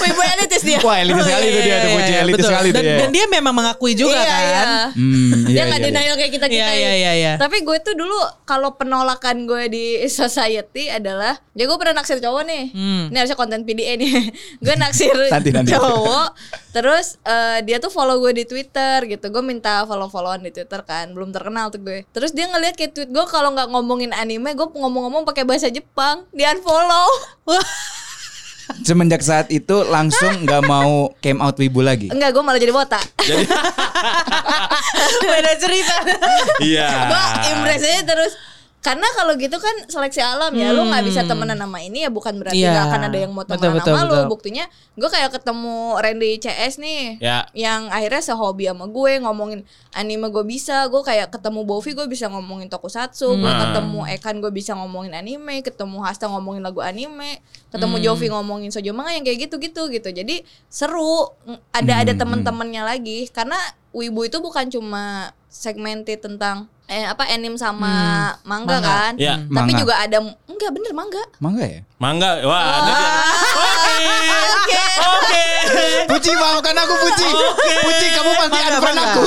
[0.00, 0.78] Wibu elitis dia.
[0.80, 2.48] Wah, elitis sekali tuh dia, tuh puji elitis Oh, iya, betul.
[2.48, 2.96] sekali tuh dan, ya.
[2.98, 4.40] dan dia memang mengakui juga iya, kan.
[4.40, 4.62] Iya.
[4.96, 5.94] Hmm, dia iya, nggak iya, iya.
[5.94, 7.32] denial kayak kita kita Iya, iya, iya, iya.
[7.36, 12.42] tapi gue tuh dulu kalau penolakan gue di society adalah ya gue pernah naksir cowok
[12.42, 13.10] nih Hmm.
[13.10, 14.08] ini harusnya konten PDA nih
[14.64, 15.70] gue naksir Nanti, nanti.
[15.70, 16.28] cowok
[16.70, 20.80] terus eh, dia tuh follow gue di Twitter gitu gue minta follow followan di Twitter
[20.80, 24.56] kan belum terkenal tuh gue terus dia ngeliat kayak tweet gue kalau nggak ngomongin anime
[24.56, 27.10] gue ngomong-ngomong pakai bahasa Jepang dia unfollow
[28.80, 32.06] Semenjak saat itu langsung nggak mau came out wibu lagi.
[32.06, 33.42] enggak gue malah jadi botak Jadi
[35.26, 35.94] Beda cerita.
[36.62, 37.10] iya.
[37.10, 38.32] gue impress aja terus
[38.80, 42.40] karena kalau gitu kan seleksi alam ya lu nggak bisa temenan sama ini ya bukan
[42.40, 42.72] berarti Iya.
[42.72, 44.24] nggak akan ada yang mau temenan betul, sama lu betul.
[44.32, 44.64] buktinya
[44.96, 47.44] gue kayak ketemu Randy CS nih Ya.
[47.52, 49.60] yang akhirnya sehobi sama gue ngomongin
[49.92, 53.60] anime gue bisa gue kayak ketemu Bovi gue bisa ngomongin tokusatsu gue Hmm.
[53.68, 58.04] ketemu Ekan gue bisa ngomongin anime ketemu Hasta ngomongin lagu anime ketemu Hmm.
[58.08, 61.36] Jovi ngomongin Sojo Manga yang kayak gitu gitu gitu jadi seru
[61.70, 63.60] ada ada Hmm, temen-temennya lagi karena
[63.90, 67.94] Wibu itu bukan cuma segmented tentang eh apa anime sama
[68.42, 68.82] manga, Manga.
[68.82, 69.38] kan Ya.
[69.38, 71.80] tapi juga ada enggak bener manga Mangga ya?
[71.96, 72.30] Mangga.
[72.42, 73.10] Wah, ini dia.
[74.50, 74.82] Oke.
[75.00, 75.44] Oke.
[76.08, 77.28] Puci maafkan aku Puci.
[77.80, 79.04] Puci kamu pasti Mangga, mangga.
[79.06, 79.24] aku.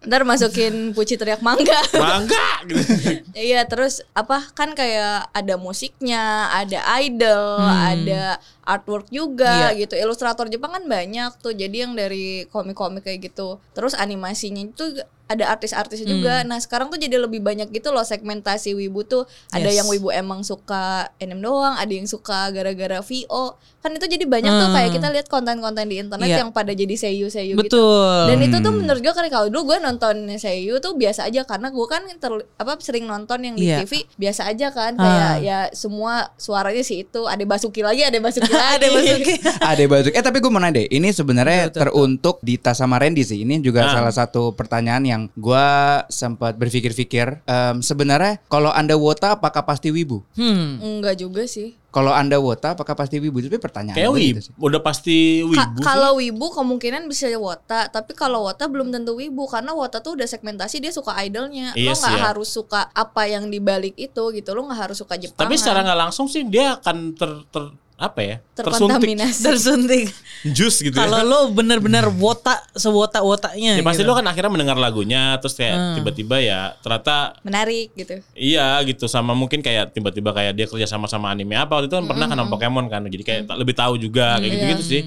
[0.00, 2.80] Ntar masukin puci teriak mangga Mangga gitu.
[3.36, 7.84] Iya terus apa kan kayak ada musiknya, ada idol, Hmm.
[7.94, 8.24] ada
[8.64, 9.84] artwork juga Iya.
[9.84, 9.94] gitu.
[9.94, 11.52] Ilustrator Jepang kan banyak tuh.
[11.52, 13.58] Jadi yang dari komik-komik kayak gitu.
[13.72, 14.84] Terus animasinya itu
[15.26, 16.14] ada artis-artisnya Hmm.
[16.16, 16.34] juga.
[16.42, 19.24] Nah sekarang tuh jadi lebih banyak gitu loh segmentasi wibu tuh.
[19.48, 19.76] Ada Yes.
[19.78, 23.54] yang wibu emang suka anime doang, ada yang suka gara-gara VO.
[23.78, 24.76] Kan itu jadi banyak tuh Hmm.
[24.76, 26.42] kayak kita lihat konten-konten di internet Iya.
[26.42, 27.86] yang pada jadi seiyu-seiyu gitu.
[28.26, 28.82] Dan itu tuh Hmm.
[28.82, 32.46] menurut gue karena kalau dulu gue nonton Seiyu tuh biasa aja karena gue kan ter-
[32.54, 33.82] apa sering nonton yang di Iya.
[33.82, 35.02] TV biasa aja kan Ah.
[35.02, 39.34] kayak ya semua suaranya sih itu ada Basuki lagi ada Basuki lagi ada Basuki.
[39.70, 40.12] Ada Bazuk.
[40.12, 43.42] Eh tapi gue mau nanya deh, ini sebenarnya teruntuk Dita sama Randy sih.
[43.42, 43.92] Ini juga Ah.
[43.92, 45.66] salah satu pertanyaan yang gue
[46.08, 47.42] sempat berpikir-pikir.
[47.42, 50.22] Em, sebenarnya kalau anda wota apakah pasti wibu?
[50.32, 50.78] Hmm.
[50.80, 53.38] enggak juga sih Kalau anda wota apakah pasti wibu?
[53.40, 54.26] Tapi pertanyaan Kayak wibu.
[54.32, 54.52] gitu sih.
[54.56, 55.84] Udah pasti Ka- wibu sih.
[55.84, 60.24] kalau wibu kemungkinan bisa wota tapi kalau wota belum tentu wibu karena wota tuh udah
[60.24, 62.24] segmentasi dia suka idolnya Iya lo nggak sih ya.
[62.24, 65.98] harus suka apa yang dibalik itu gitu lo nggak harus suka Jepang Tapi secara nggak
[66.00, 67.64] langsung sih dia akan ter, ter
[68.00, 68.36] apa ya?
[68.50, 70.08] Tersuntik terkontaminasi Tersuntik.
[70.48, 71.26] jus gitu Kalau ya.
[71.26, 73.76] lo bener-bener wota sewota-wotanya.
[73.76, 74.08] Ya pasti gitu.
[74.08, 75.94] lo kan akhirnya mendengar lagunya terus kayak Hmm.
[75.94, 81.06] tiba-tiba ya ternyata menarik gitu Iya gitu sama mungkin kayak tiba-tiba kayak dia kerja sama
[81.06, 83.74] sama anime apa waktu itu kan pernah kan sama Pokemon kan jadi kayak tak- lebih
[83.74, 85.02] tahu juga kayak gitu-gitu sih.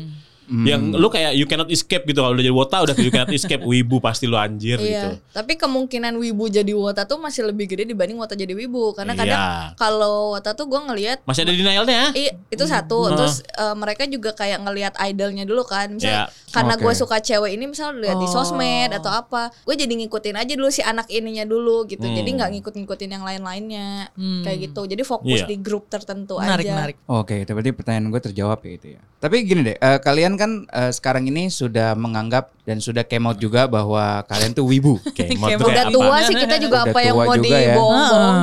[0.45, 3.63] Yang lu kayak you cannot escape gitu kalau udah jadi wota udah you cannot escape
[3.63, 5.09] wibu pasti lu anjir gitu.
[5.09, 9.13] Iya, tapi kemungkinan wibu jadi wota tuh masih lebih gede dibanding wota jadi wibu karena
[9.13, 9.21] Iya.
[9.23, 9.41] kadang
[9.75, 12.11] kalau wota tuh gue ngelihat Masih ada denialnya.
[12.11, 13.07] Iya, itu satu.
[13.09, 15.91] Terus eh, mereka juga kayak ngelihat idolnya dulu kan.
[15.91, 16.51] Misalnya Ya.
[16.51, 16.99] karena gue Oke.
[16.99, 20.81] suka cewek ini misalnya lihat di sosmed atau apa, gue jadi ngikutin aja dulu si
[20.81, 22.03] anak ininya dulu gitu.
[22.03, 22.13] Hmm.
[22.13, 24.11] Jadi nggak ngikut-ngikutin yang lain-lainnya
[24.43, 24.81] kayak gitu.
[24.85, 25.47] Jadi fokus Iya.
[25.47, 26.73] di grup tertentu menarik, aja.
[26.75, 26.95] menarik.
[27.05, 29.01] Oke, itu berarti pertanyaan gue terjawab ya itu ya.
[29.17, 33.35] Tapi gini deh, eh, kalian kan eh, sekarang ini sudah menganggap dan sudah came out
[33.37, 34.95] juga bahwa kalian tuh wibu.
[35.17, 36.27] Tuh mau Udah tua apa?
[36.27, 37.75] sih kita juga Udah apa yang mau juga ya.
[37.75, 37.85] gitu.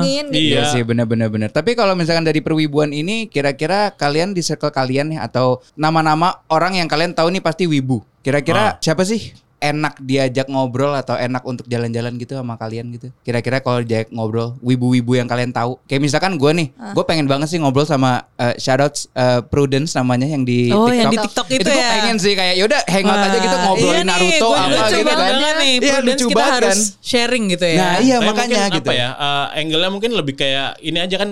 [0.05, 0.21] Iya.
[0.31, 1.49] Iya sih benar-benar benar.
[1.49, 6.77] Tapi kalau misalkan dari perwibuan ini kira-kira kalian di circle kalian nih atau nama-nama orang
[6.77, 8.05] yang kalian tahu nih pasti wibu.
[8.21, 13.13] Kira-kira siapa sih enak diajak ngobrol atau enak untuk jalan-jalan gitu sama kalian gitu.
[13.21, 15.77] Kira-kira kalau diajak ngobrol wibu-wibu yang kalian tahu.
[15.85, 20.25] Kayak misalkan gue nih, gue pengen banget sih ngobrol sama uh, shoutouts uh, Prudence namanya
[20.25, 20.97] yang di Oh, TikTok.
[20.97, 21.89] yang di TikTok itu gue ya?
[21.93, 25.05] pengen sih kayak yaudah hangout aja gitu ngobrolin iya nih, Naruto gua apa lucu gitu
[25.05, 25.17] kan.
[25.21, 25.71] banget nih.
[25.71, 26.79] Iya Prudence lucu kita banget harus kan.
[26.99, 27.77] sharing gitu ya.
[27.77, 28.89] Nah iya Tapi makanya gitu.
[28.89, 29.09] apa ya?
[29.13, 31.29] eh, angle-nya mungkin lebih kayak ini aja kan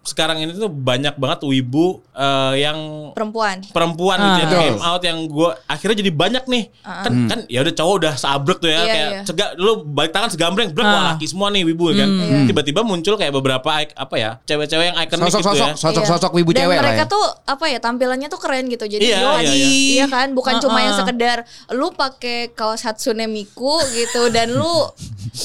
[0.00, 2.78] sekarang ini tuh banyak banget wibu eh, yang
[3.12, 3.60] Perempuan.
[3.66, 4.62] perempuan gitu yang Betul.
[4.64, 8.58] came out yang gue akhirnya jadi banyak nih kan kan ya udah cowok udah sabrek
[8.58, 9.20] tuh ya Iya, kayak iya.
[9.22, 11.06] cegak lu balik tangan segambreng brek wah Ah.
[11.12, 12.46] laki semua nih wibu kan Iya.
[12.46, 16.36] tiba-tiba muncul kayak beberapa apa ya cewek-cewek yang ikonik gitu Sosok-sosok ya sosok-sosok Iya.
[16.36, 17.06] wibu Dan cewek lah mereka ya.
[17.06, 18.84] tuh apa ya tampilannya tuh keren gitu.
[18.84, 19.36] Jadi Iya, yoi.
[19.38, 20.06] iya, iya, iya.
[20.06, 24.66] kan, bukan cuma yang sekedar lu pakai kaos Hatsune Miku gitu dan lu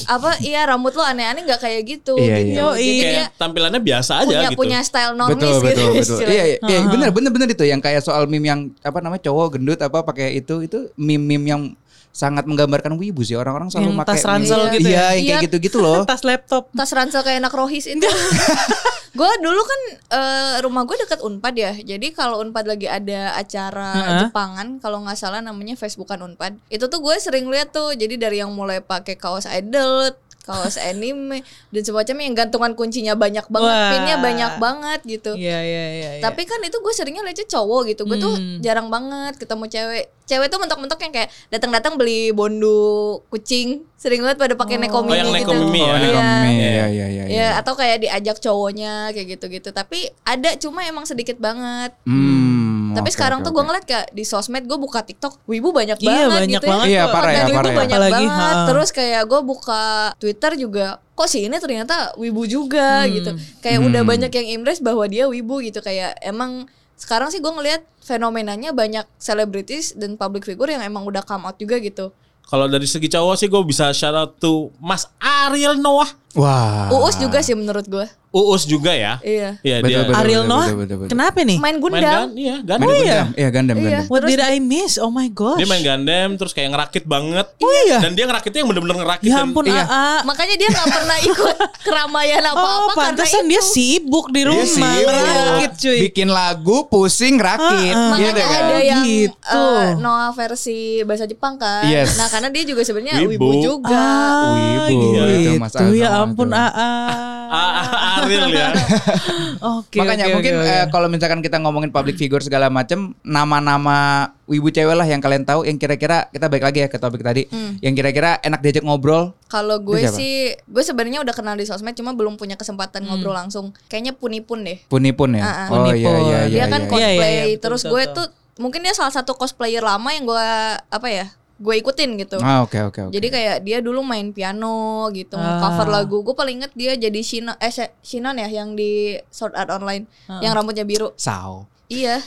[0.08, 2.66] apa iya rambut lu aneh-aneh nggak kayak gitu Iya, gitu.
[2.72, 2.80] iya.
[2.80, 4.60] Jadi kayak dia tampilannya biasa aja punya gitu.
[4.60, 5.64] punya style normis betul gitu.
[5.64, 6.34] betul betul istilahnya.
[6.34, 9.56] iya iya iya, bener bener bener itu yang kayak soal meme yang apa namanya cowok
[9.56, 11.64] gendut apa pakai itu itu meme meme yang
[12.10, 15.02] sangat menggambarkan wibu sih orang-orang selalu Yang pakai tas ransel gitu iya ya?
[15.02, 15.38] yang kayak Iya.
[15.50, 16.70] gitu-gitu loh Tas laptop.
[16.70, 18.06] tas ransel kayak anak rohis itu.
[19.18, 21.74] gue dulu kan eh, rumah gue dekat Unpad ya.
[21.74, 24.20] Jadi kalau Unpad lagi ada acara Heeh.
[24.26, 26.58] Jepangan, kalau nggak salah namanya Facebookan Unpad.
[26.68, 27.94] Itu tuh gue sering lihat tuh.
[27.94, 31.40] Jadi dari yang mulai pakai kaos idol, kaos anime
[31.72, 33.90] dan semacamnya yang gantungan kuncinya banyak banget, Wah.
[33.90, 35.32] pinnya banyak banget gitu.
[35.34, 36.10] Iya iya iya.
[36.14, 36.22] iya.
[36.22, 38.04] Tapi kan itu gue seringnya lihatnya cowok gitu.
[38.04, 38.60] Gue tuh Hmm.
[38.60, 40.06] jarang banget ketemu cewek.
[40.24, 42.80] Cewek tuh mentok-mentok yang kayak datang-datang beli bondu
[43.28, 43.84] kucing.
[43.96, 45.64] Sering banget pada pakai neko Oh, yang mini neko gitu.
[45.66, 45.88] mimi ya?
[45.88, 46.04] oh Iya.
[46.04, 46.28] Iya.
[46.44, 49.70] iya iya iya Ya atau kayak diajak cowoknya kayak gitu-gitu.
[49.70, 51.92] Tapi ada cuma emang sedikit banget.
[52.04, 52.63] Hmm,
[52.94, 55.98] Tapi oke, sekarang oke, tuh gue ngeliat kayak di sosmed gue buka TikTok, wibu banyak
[55.98, 56.90] Iya, banget banyak gitu banget ya.
[56.90, 57.12] Iya, kok.
[57.12, 57.78] parah ya, parah ya.
[57.78, 58.56] banyak Apalagi, banget.
[58.56, 58.68] ha.
[58.68, 59.82] Terus kayak gue buka
[60.16, 63.32] Twitter juga, kok sih ini ternyata wibu juga gitu.
[63.60, 64.12] Kayak udah Hmm.
[64.12, 65.80] banyak yang impress bahwa dia wibu gitu.
[65.80, 71.22] Kayak emang sekarang sih gue ngeliat fenomenanya banyak selebritis dan public figure yang emang udah
[71.22, 72.14] come out juga gitu.
[72.44, 76.12] Kalau dari segi cowok sih gue bisa shout out to Mas Ariel Noah.
[76.34, 78.06] Wah Uus juga sih menurut gue.
[78.32, 79.22] Uus juga ya.
[79.22, 79.62] Iya.
[79.62, 80.14] Iya dia betul.
[80.16, 80.66] Ariel Noah.
[81.06, 81.54] Kenapa nih?
[81.56, 82.02] Main main Gundam.
[82.02, 82.90] gan, iya Main Gundam.
[82.90, 83.28] Gundam.
[83.32, 83.84] iya Gundam Iya.
[83.94, 84.94] Gundam What Terus did I miss?
[84.98, 85.60] Oh my gosh.
[85.62, 87.46] Dia main Gundam terus kayak ngerakit banget.
[87.56, 88.02] Oh iya.
[88.02, 89.22] Dan dia ngerakitnya yang bener-bener ngerakit.
[89.24, 89.86] Ya dan- ampun Iya.
[89.86, 90.08] AA.
[90.24, 93.50] Makanya dia nggak pernah ikut keramaian Oh, apa-apa karena pantesan itu.
[93.50, 96.00] dia sibuk di Iya rumah sih, ngerakit cuy.
[96.04, 98.18] bikin lagu pusing rakit Ah, ah.
[98.18, 99.62] gitu Makanya kan ada yang Gitu.
[99.78, 101.86] eh, Noah versi bahasa Jepang kan.
[101.86, 102.18] Yes.
[102.18, 103.30] Nah, karena dia juga sebenarnya Wibu.
[103.30, 103.94] wibu, juga.
[103.94, 104.58] Ah,
[104.90, 105.22] Wibu, gitu.
[105.22, 106.50] itu Mas ya ampun.
[106.50, 106.90] AA.
[107.54, 108.74] Ah, Ariel ya.
[109.78, 110.02] Oke.
[110.02, 110.74] Makanya oke, mungkin oke, oke.
[110.74, 115.46] eh, kalau misalkan kita ngomongin public figure segala macam, nama-nama wibu cewek lah yang kalian
[115.46, 117.78] tahu yang kira-kira kita balik lagi ya ke topik tadi, Hmm.
[117.78, 119.38] yang kira-kira enak diajak ngobrol.
[119.48, 123.70] Kalau gue sih, gue sebenarnya udah kenal di sosmed, cuma belum punya kesempatan ngobrol langsung.
[123.86, 124.82] Kayaknya punipun deh.
[124.90, 125.44] Punipun ya.
[125.46, 125.68] Ah, ah.
[125.70, 126.40] Oh iya iya iya.
[126.50, 126.90] dia kan iya.
[126.90, 127.06] cosplay.
[127.06, 128.16] Iya, iya, iya, betul, Terus betul, gue betul.
[128.18, 130.48] tuh mungkin dia salah satu cosplayer lama yang gue
[130.90, 131.30] apa ya?
[131.64, 132.38] Gue ikutin gitu.
[132.38, 133.14] Ah oke oke oke.
[133.16, 135.58] Jadi kayak dia dulu main piano gitu, Ah.
[135.58, 136.20] cover lagu.
[136.20, 137.72] Gue paling inget dia jadi Shinon, eh
[138.04, 140.44] Shinon ya yang di Sword Art Online, Ah.
[140.44, 141.16] yang rambutnya biru.
[141.16, 141.72] Sao.
[141.88, 142.20] Iya,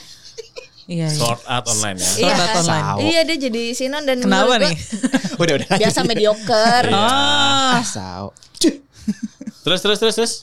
[0.87, 1.07] Iya, iya.
[1.11, 2.07] Sort out online ya.
[2.07, 2.57] Sword iya Art?
[2.57, 2.85] Online.
[3.03, 4.73] Iya dia jadi Shinon dan Kenapa nih?
[5.43, 5.69] udah udah.
[5.75, 6.87] biasa mediocre.
[6.89, 8.31] Ah, Sao.
[9.61, 10.33] Terus terus terus terus.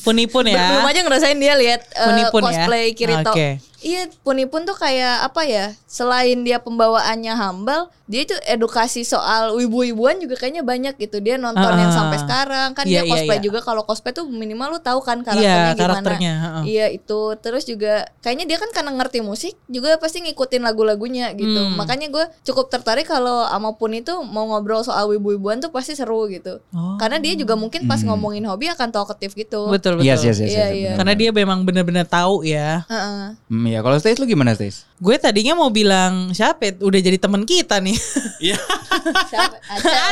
[0.00, 0.78] punipun ya.
[0.78, 2.46] Belum aja ngerasain dia lihat eh, Punipun ya?
[2.46, 3.30] cosplay Kirito.
[3.30, 3.58] Oke.
[3.78, 5.70] Iya, Punipun tuh kayak apa ya?
[5.86, 11.20] Selain dia pembawaannya humble, dia itu edukasi soal wibu-wibuan juga kayaknya banyak gitu.
[11.20, 13.44] Dia nonton Ah, yang ah, sampai sekarang kan Iya, dia iya, cosplay iya.
[13.44, 13.58] juga.
[13.60, 15.78] Kalau cosplay tuh minimal lu tahu kan Iya, karakternya gimana.
[15.78, 16.32] karakternya.
[16.34, 16.62] heeh.
[16.66, 21.60] Iya itu terus juga kayaknya dia kan karena ngerti musik juga pasti ngikutin lagu-lagunya gitu.
[21.60, 21.76] Hmm.
[21.76, 26.26] Makanya gue cukup tertarik kalau sama Pun itu mau ngobrol soal wibu-wibuan tuh pasti seru
[26.26, 26.58] gitu.
[26.74, 26.98] Oh.
[26.98, 29.70] Karena dia juga mungkin pas ngomongin hobi akan talkative gitu.
[29.70, 30.08] Betul betul.
[30.08, 30.50] Yes yes yes.
[30.50, 30.92] Iya, yes, iya.
[30.98, 32.82] Karena dia memang benar-benar tahu ya.
[32.90, 33.38] Heeh.
[33.46, 34.87] Hmm, ya kalau Stace lu gimana Stace?
[34.98, 36.58] Gue tadinya mau bilang siapa?
[36.64, 36.72] ya?
[36.78, 37.94] Udah jadi teman kita nih.
[38.38, 38.54] Iya.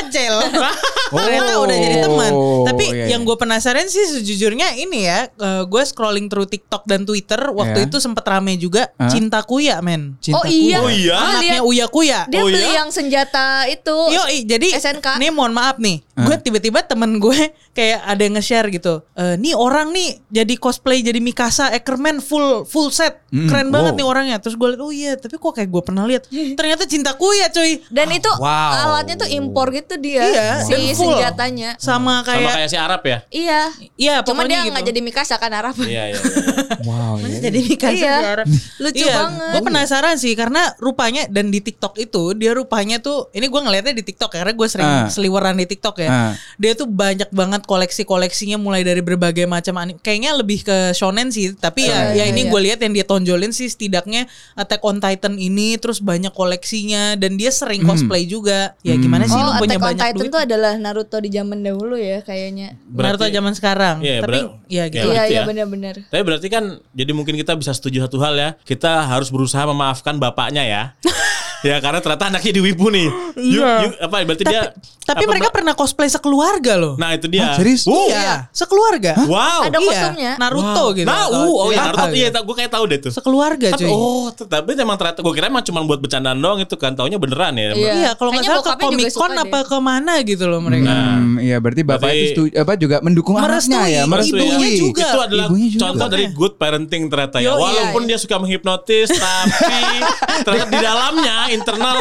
[0.03, 0.35] Acel.
[1.14, 2.33] Ternyata udah jadi teman.
[2.66, 3.29] Tapi iya, yang iya.
[3.29, 7.87] gue penasaran sih sejujurnya ini ya, eh, gue scrolling through TikTok dan Twitter waktu Iya.
[7.87, 9.07] itu sempet rame juga Hah?
[9.07, 10.18] Cinta Kuya, men.
[10.18, 10.79] Cinta Oh iya.
[10.83, 11.14] Oh iya?
[11.14, 12.20] Anaknya dia, Uya Kuya.
[12.27, 12.83] dia Oh, beli iya?
[12.83, 13.94] yang senjata itu.
[14.11, 15.18] Yo, jadi SNK.
[15.18, 19.07] nih mohon maaf nih, gue tiba-tiba temen gue kayak ada yang nge-share gitu.
[19.14, 23.92] Eh, nih orang nih jadi cosplay jadi Mikasa Ackerman full full set, Mm, keren banget
[23.92, 23.99] wow.
[24.01, 24.37] nih orangnya.
[24.40, 26.29] Terus gue liat, oh iya, tapi kok kayak gue pernah lihat.
[26.29, 27.81] Ternyata cintaku ya coy.
[27.89, 28.93] Dan itu wow.
[28.93, 30.21] alatnya tuh impor gitu dia.
[30.23, 31.17] Iya, si dan full.
[31.17, 31.71] senjatanya.
[31.81, 33.19] Sama Sama kayak, kayak si Arab ya.
[33.33, 33.61] Iya.
[33.97, 34.91] iya Cuma dia nggak gitu.
[34.93, 35.73] jadi Mikasa kan Arab.
[35.81, 36.21] Iya iya.
[36.21, 36.21] iya.
[36.87, 37.19] Wow.
[37.19, 37.39] iya.
[37.41, 38.15] jadi Mikasa Iya.
[38.15, 38.47] di Arab.
[38.79, 39.51] Lucu iya, banget.
[39.57, 43.91] Gue penasaran sih karena rupanya dan di TikTok itu dia rupanya tuh ini gue ngeliatnya
[43.91, 45.09] di TikTok ya, karena gue sering Ah.
[45.09, 46.11] seliweran di TikTok ya.
[46.11, 46.33] Ah.
[46.61, 49.99] Dia tuh banyak banget koleksi-koleksinya mulai dari berbagai macam anime.
[49.99, 52.51] Kayaknya lebih ke shonen sih, tapi ya Iya, ya iya, ini iya.
[52.53, 54.29] gue lihat yang dia tonjolin sih setidaknya
[54.67, 57.89] Attack on Titan ini terus banyak koleksinya dan dia sering Hmm.
[57.89, 58.75] cosplay juga.
[58.83, 60.29] Ya gimana sih oh, lu punya Attack on banyak Titan duit?
[60.29, 62.75] tuh adalah Naruto di zaman dahulu ya kayaknya.
[62.85, 63.97] Naruto Berarti- zaman sekarang.
[64.01, 64.99] Iya, tapi berat- ya gitu.
[64.99, 65.47] Ya, Iya berarti iya ya.
[65.47, 65.95] benar-benar.
[66.05, 68.51] Tapi berarti kan jadi mungkin kita bisa setuju satu hal ya.
[68.61, 70.83] Kita harus berusaha memaafkan bapaknya ya.
[71.62, 73.09] ya karena ternyata anaknya di Wibu nih.
[73.37, 73.73] You- Iya.
[73.83, 74.62] you- apa berarti Tapi, dia
[75.07, 76.95] tapi apa, mereka pernah cosplay sekeluarga loh.
[76.97, 77.47] Nah, itu dia.
[77.47, 77.87] Hah, serius?
[77.87, 78.11] Wow.
[78.11, 79.12] Iya, sekeluarga.
[79.23, 79.61] Wow.
[79.62, 80.33] Ada Iya, kostumnya.
[80.37, 81.07] Naruto gitu.
[81.07, 82.16] Nah, Kalau oh iya Naruto gitu.
[82.16, 83.12] iya gue kayak tahu deh tuh.
[83.14, 83.87] Sekeluarga cuy.
[83.87, 87.55] oh, tapi emang ternyata gue kira emang cuma buat bercandaan doang itu kan taunya beneran
[87.55, 87.71] ya.
[87.71, 87.92] Iya.
[87.95, 89.64] Iya, kalau nggak Kayaknya salah ke Comic Con apa deh.
[89.64, 90.90] ke mana gitu loh mereka.
[90.90, 94.38] Hmm, iya berarti bapak Berarti- itu apa juga mendukung Merestui, anaknya ya, merestui.
[94.42, 95.07] Ibunya juga.
[95.07, 95.83] Itu adalah Ibunya juga.
[95.87, 97.47] contoh dari good parenting ternyata ya.
[97.47, 98.09] Yo, iya, Walaupun iya.
[98.09, 99.79] dia suka menghipnotis tapi
[100.47, 101.97] ternyata di dalamnya karena internal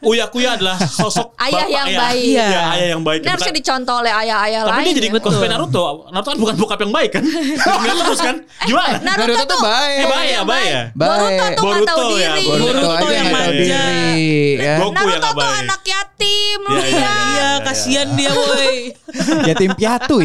[0.00, 1.98] Uya Kuya adalah sosok Ayah bapak yang ya.
[2.00, 2.22] baik.
[2.24, 2.62] Iya, Iya.
[2.70, 3.20] ayah yang baik.
[3.20, 4.84] Ini harusnya dicontoh oleh ayah-ayah Tapi lain.
[4.86, 5.20] dia jadi ya.
[5.20, 5.82] cosplay Naruto.
[6.08, 7.24] Naruto kan bukan bokap yang baik kan?
[7.84, 8.36] Dia terus kan?
[8.64, 8.96] Gimana?
[8.96, 9.96] Naruto, Naruto tuh baik.
[9.96, 10.82] Eh, baik ya, baik ya.
[10.94, 12.46] Boruto tuh Boruto tahu ya, diri.
[12.46, 12.64] Boruto.
[12.64, 13.50] Boruto aja yang manja.
[13.50, 14.74] diri ya.
[14.78, 15.60] Goku yang Naruto nggak tuh baik.
[15.60, 16.12] anak yatim
[16.56, 17.14] lu Iya, iya, lihat.
[17.24, 18.76] Iya, kasihan dia woi.
[19.44, 20.18] Yatim piatu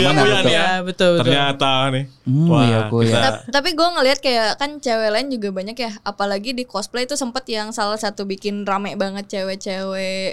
[0.00, 0.56] Uya mana nih ya.
[0.56, 1.20] Ya, betul, betul.
[1.24, 2.04] Ternyata nih.
[2.24, 3.06] Hmm, Wah, Kuya.
[3.06, 5.90] kita- Tap- Tapi gue ngelihat kayak kan cewek lain juga banyak ya.
[6.02, 9.84] Apalagi di cosplay itu sempet yang salah satu bikin rame banget cewek-cewek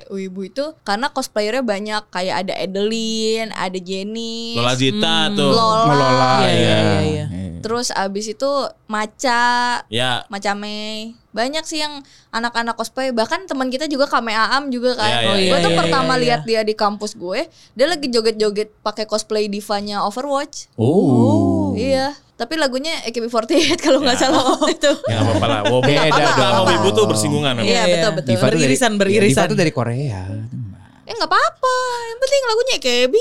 [0.07, 5.51] wibu itu karena cosplayernya banyak kayak ada Adeline, ada Jenny, Lola Zita tuh.
[5.51, 7.01] Lola, Melola Iya, iya, ya.
[7.01, 7.25] iya,
[7.61, 8.49] terus abis itu
[8.85, 10.25] Maca, Ya.
[10.27, 11.13] Macame.
[11.31, 15.07] Banyak sih yang anak-anak cosplay bahkan teman kita juga Kame Aam juga kan.
[15.07, 17.85] Iya, iya, Oh, gue iya, tuh iya, pertama iya, lihat dia di kampus gue, dia
[17.85, 20.67] lagi joget-joget pakai cosplay divanya Overwatch.
[20.75, 21.71] Oh.
[21.71, 23.47] Iya, tapi lagunya AKB48
[23.85, 24.91] kalau nggak salah waktu itu.
[25.07, 25.59] Ya nggak apa-apa lah.
[25.65, 26.35] Wow, Beda dong.
[26.35, 27.53] sama wibu tuh bersinggungan.
[27.61, 28.29] Iya, betul, betul.
[28.29, 29.27] Diva dari- Beririsan, ya, beririsan.
[29.39, 30.21] Diva tuh dari Korea.
[31.11, 31.75] Eh nggak apa-apa,
[32.07, 33.15] yang penting lagunya AKB.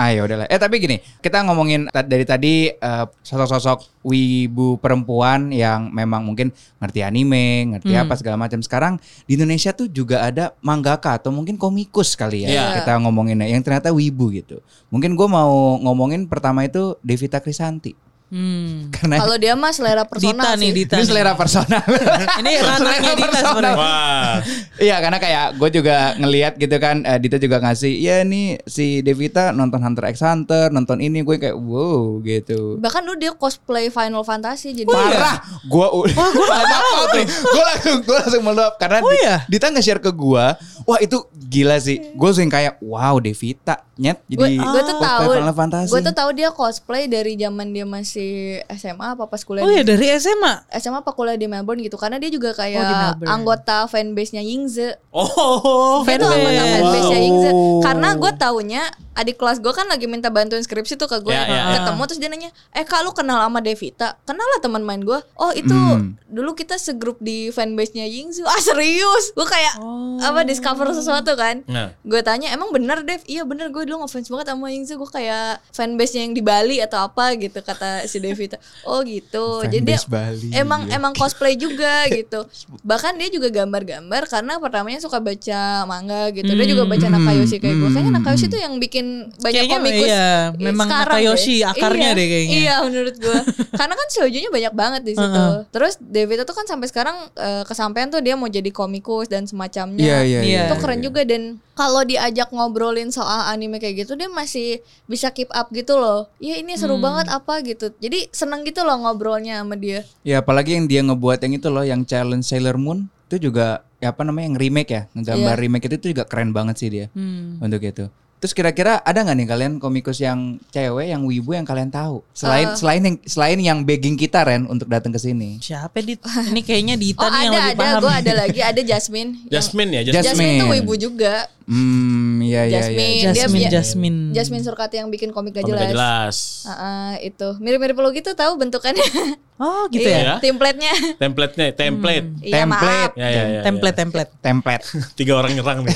[0.00, 0.48] Ayo udahlah.
[0.48, 6.48] Eh tapi gini, kita ngomongin dari tadi eh, sosok-sosok wibu perempuan yang memang mungkin
[6.80, 8.08] ngerti anime, ngerti Hmm.
[8.08, 8.64] apa segala macam.
[8.64, 8.96] Sekarang
[9.28, 12.48] di Indonesia tuh juga ada mangaka atau mungkin komikus kali ya.
[12.48, 12.64] Iya.
[12.80, 14.64] Kita ngomonginnya yang ternyata wibu gitu.
[14.88, 17.92] Mungkin gue mau ngomongin pertama itu Devita Krisanti.
[18.28, 18.92] Hmm.
[18.92, 20.60] Karena Kalau dia mah selera personal Dita sih.
[20.60, 20.94] nih, Dita.
[20.94, 21.08] ini nih.
[21.08, 21.80] selera personal.
[22.40, 23.72] Ini ranahnya Dita sebenarnya.
[23.74, 24.34] Wah.
[24.76, 29.00] Iya karena kayak gue juga ngelihat gitu kan eh, Dita juga ngasih ya nih si
[29.00, 33.88] Devita nonton Hunter x Hunter nonton ini gue kayak wow gitu Bahkan dulu dia cosplay
[33.88, 39.36] Final Fantasy jadi parah gue gue gue langsung gue langsung meluap karena Oh Di- iya?
[39.46, 40.44] Dita nge-share ke gue
[40.84, 41.16] wah itu
[41.48, 46.00] gila sih gue langsung kayak wow Devita nyet Gue jadi gue tuh cosplay tahu gue
[46.02, 48.30] tuh tahu dia cosplay dari zaman dia masih
[48.70, 50.70] SMA apa pas kuliah Oh di ya dari SMA.
[50.72, 52.84] SMA apa kuliah di Melbourne gitu karena dia juga Oh, kayak
[53.18, 53.26] Melbourne.
[53.28, 54.94] anggota fanbase-nya Yingze.
[55.10, 56.04] Oh.
[56.04, 56.46] Dia tuh Fanbase.
[56.46, 57.26] anggota fanbase-nya Wow.
[57.26, 57.50] Yingze.
[57.80, 58.82] Karena gue taunya
[59.14, 61.74] adik kelas gue kan lagi minta bantuin skripsi tuh ke gue Ya, ya, ya.
[61.82, 65.18] ketemu terus dia nanya eh kak lu kenal sama Devita kenal lah teman main gue
[65.34, 66.14] oh itu Hmm.
[66.24, 69.74] dulu kita segrup di fanbase nya Yingzu ah serius gue kayak
[70.20, 71.62] apa discover sesuatu kan.
[71.64, 71.94] Nah.
[72.00, 73.22] gue tanya emang bener Dev?
[73.24, 73.70] Iya bener.
[73.70, 77.32] Gue dulu ngefans banget sama Yingzu gue kayak fanbase nya yang di Bali atau apa
[77.34, 78.58] gitu kata si Devita.
[78.82, 79.62] Oh gitu.
[79.62, 80.98] Jadi dia Fanbase Bali, emang ya.
[80.98, 82.42] emang cosplay juga gitu.
[82.82, 86.48] Bahkan dia juga gambar-gambar karena pertamanya suka baca manga gitu.
[86.48, 87.88] Dia juga baca Nakayoshi kayak gue.
[87.88, 92.16] Kayaknya Nakayoshi tuh yang bikin banyak Kayaknya komikus iya, i- memang sekarang Nakayoshi akarnya Iya,
[92.16, 92.56] deh kayaknya.
[92.56, 93.38] iya menurut gue.
[93.70, 95.44] Karena kan shoujo-nya banyak banget di situ.
[95.68, 100.00] Terus Devita tuh kan sampai sekarang eh, kesampaian tuh dia mau jadi komikus dan semacamnya.
[100.00, 100.62] Iya iya Iya.
[100.64, 101.42] itu keren juga dan
[101.74, 106.56] kalau diajak ngobrolin soal anime kayak gitu dia masih bisa keep up gitu loh ya
[106.56, 110.88] ini seru banget apa gitu jadi seneng gitu loh ngobrolnya sama dia Ya apalagi yang
[110.88, 114.58] dia ngebuat yang itu loh yang challenge Sailor Moon itu juga ya apa namanya yang
[114.58, 115.60] remake ya ngegambar Iya.
[115.60, 117.60] remake itu tuh juga keren banget sih dia Hmm.
[117.60, 118.08] untuk itu.
[118.38, 122.68] Terus kira-kira ada nggak nih kalian komikus yang cewek yang wibu yang kalian tahu selain
[122.68, 122.74] Eh.
[122.74, 125.58] selain yang selain yang begging kita Ren untuk datang ke sini.
[125.58, 126.22] Siapa dit?
[126.22, 128.00] Ini kayaknya Dita oh nih yang ada lebih ada paham.
[128.00, 130.22] gue ada lagi ada Jasmine Yang- Jasmine ya, Jasmine.
[130.24, 130.60] Jasmine.
[130.60, 131.34] Tuh wibu juga
[131.68, 132.96] Hmm, iya iya Jasmine.
[132.96, 133.28] iya.
[133.28, 134.18] Jasmine, dia- Jasmine.
[134.32, 136.36] Jasmine Surkati yang bikin komik gak Komik jelas, gak jelas.
[136.64, 139.04] Ah, ah, itu mirip-mirip lo gitu tahu bentukannya
[139.60, 140.16] Oh gitu Iya.
[140.16, 140.34] ya.
[140.40, 142.24] template-nya Template-nya, template.
[142.40, 143.12] iya maaf Template.
[143.12, 144.00] Ya, ya, ya, template ya.
[144.00, 144.30] template.
[144.40, 144.84] Template.
[145.12, 145.92] Tiga orang nyerang nih.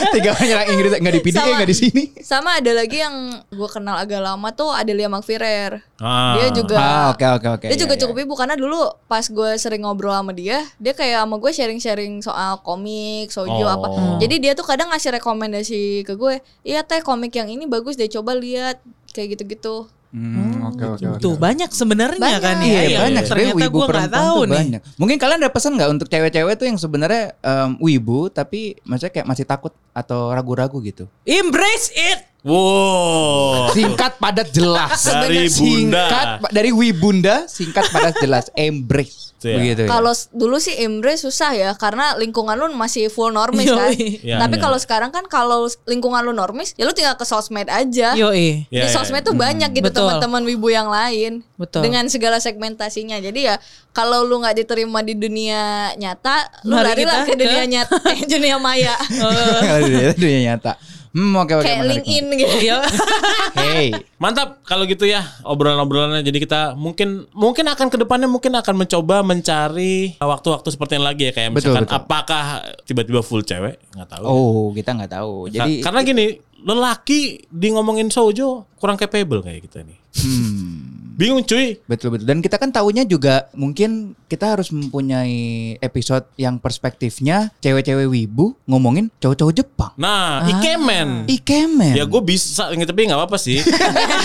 [0.14, 2.02] Tiga orang nyerang Inggris nggak di PDA nggak di sini.
[2.20, 6.32] sama ada lagi yang gue kenal agak lama tuh Adelia Magfirer Ah.
[6.34, 7.66] dia juga Ah oke oke oke.
[7.66, 8.00] dia juga iya.
[8.00, 12.20] cukup ibu karena dulu pas gue sering ngobrol sama dia dia kayak sama gue sharing-sharing
[12.20, 13.68] soal komik sojo Oh.
[13.68, 13.86] apa
[14.16, 18.08] jadi dia tuh kadang ngasih rekomendasi ke gue iya teh komik yang ini bagus deh
[18.08, 21.18] coba lihat kayak gitu-gitu Hmm, oke oke oke.
[21.18, 22.42] Tuh banyak sebenarnya Banyak.
[22.42, 22.98] kan Iya, ya.
[23.00, 24.58] banyak Ternyata wibu gue nggak perempuan tahu tuh nih.
[24.58, 24.80] banyak.
[24.98, 29.26] Mungkin kalian ada pesan nggak untuk cewek-cewek tuh yang sebenarnya em, wibu tapi maksudnya kayak
[29.26, 31.06] masih takut atau ragu-ragu gitu.
[31.22, 32.29] Embrace it.
[32.40, 33.68] Wow.
[33.70, 35.00] Singkat padat jelas.
[35.02, 36.04] Dari Bunda.
[36.08, 39.28] Singkat dari Wibunda singkat padat jelas embrace.
[39.40, 39.56] Ya.
[39.56, 39.88] Begitu ya.
[39.88, 43.88] Kalau s- dulu sih embrace susah ya karena lingkungan lu masih full normis kan.
[43.88, 44.20] Yoi.
[44.20, 44.62] Iya, Tapi iya.
[44.62, 48.12] kalau sekarang kan kalau lingkungan lu normis ya lu tinggal ke sosmed aja.
[48.12, 49.26] Yo Ya, Di ya, sosmed ya.
[49.26, 51.40] tuh banyak gitu teman-teman wibu yang lain.
[51.56, 51.80] Betul.
[51.82, 53.16] Dengan segala segmentasinya.
[53.16, 53.56] Jadi ya
[53.90, 58.56] kalau lu nggak diterima di dunia nyata, lu larilah ke dunia ke- nyata, eh, dunia
[58.56, 58.92] maya.
[59.80, 60.72] Dunia, dunia nyata.
[61.10, 61.66] Hmm oke oke.
[61.66, 62.54] Kayak menarik, LinkedIn gitu.
[62.54, 62.82] Menarik.
[63.60, 63.86] Hey.
[64.16, 66.22] Mantap kalau gitu ya obrolan-obrolannya.
[66.22, 71.28] Jadi kita mungkin mungkin akan ke depannya mungkin akan mencoba mencari waktu-waktu seperti yang lagi
[71.28, 71.98] ya kayak Betul, misalkan betul.
[71.98, 72.44] apakah
[72.86, 74.24] tiba-tiba full cewek nggak tahu.
[74.24, 75.46] Oh kita nggak tahu.
[75.46, 76.26] Ka- Jadi karena gini
[76.60, 79.99] lelaki di ngomongin shoujo kurang capable kayak kita nih.
[80.18, 81.76] Hmm, Bingung cuy.
[81.84, 82.24] Betul betul.
[82.24, 89.12] Dan kita kan taunya juga mungkin kita harus mempunyai episode yang perspektifnya cewek-cewek wibu ngomongin
[89.20, 89.92] cowok-cowok Jepang.
[90.00, 91.28] Nah, ikemen.
[91.28, 91.92] Ikemen.
[91.92, 93.60] Ya gue bisa tapi nggak apa-apa sih.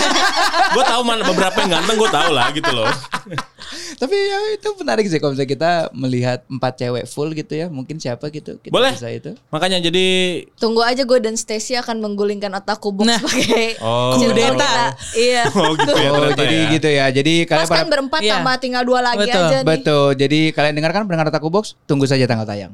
[0.76, 2.88] gue tahu mana beberapa yang ganteng gue tahu lah gitu loh.
[4.00, 7.68] Tapi ya itu menarik sih kalau misalnya kita melihat empat cewek full gitu ya.
[7.68, 8.96] Mungkin siapa gitu kita Boleh.
[8.96, 9.36] bisa itu.
[9.52, 10.06] Makanya jadi
[10.56, 13.20] Tunggu aja gue dan Stacy akan menggulingkan otakku box Nah.
[13.20, 14.16] pakai Oh.
[14.16, 14.96] Kudeta.
[15.12, 15.44] Iya.
[15.60, 16.72] oh gitu ya Oh, jadi ya.
[16.72, 17.06] gitu ya.
[17.08, 18.32] Jadi kalian kan para berempat Iya.
[18.36, 19.44] tambah tinggal dua lagi Betul.
[19.44, 19.66] aja nih.
[19.66, 20.06] betul.
[20.16, 22.72] Jadi kalian dengarkan pendengar Taku Box, tunggu saja tanggal tayang.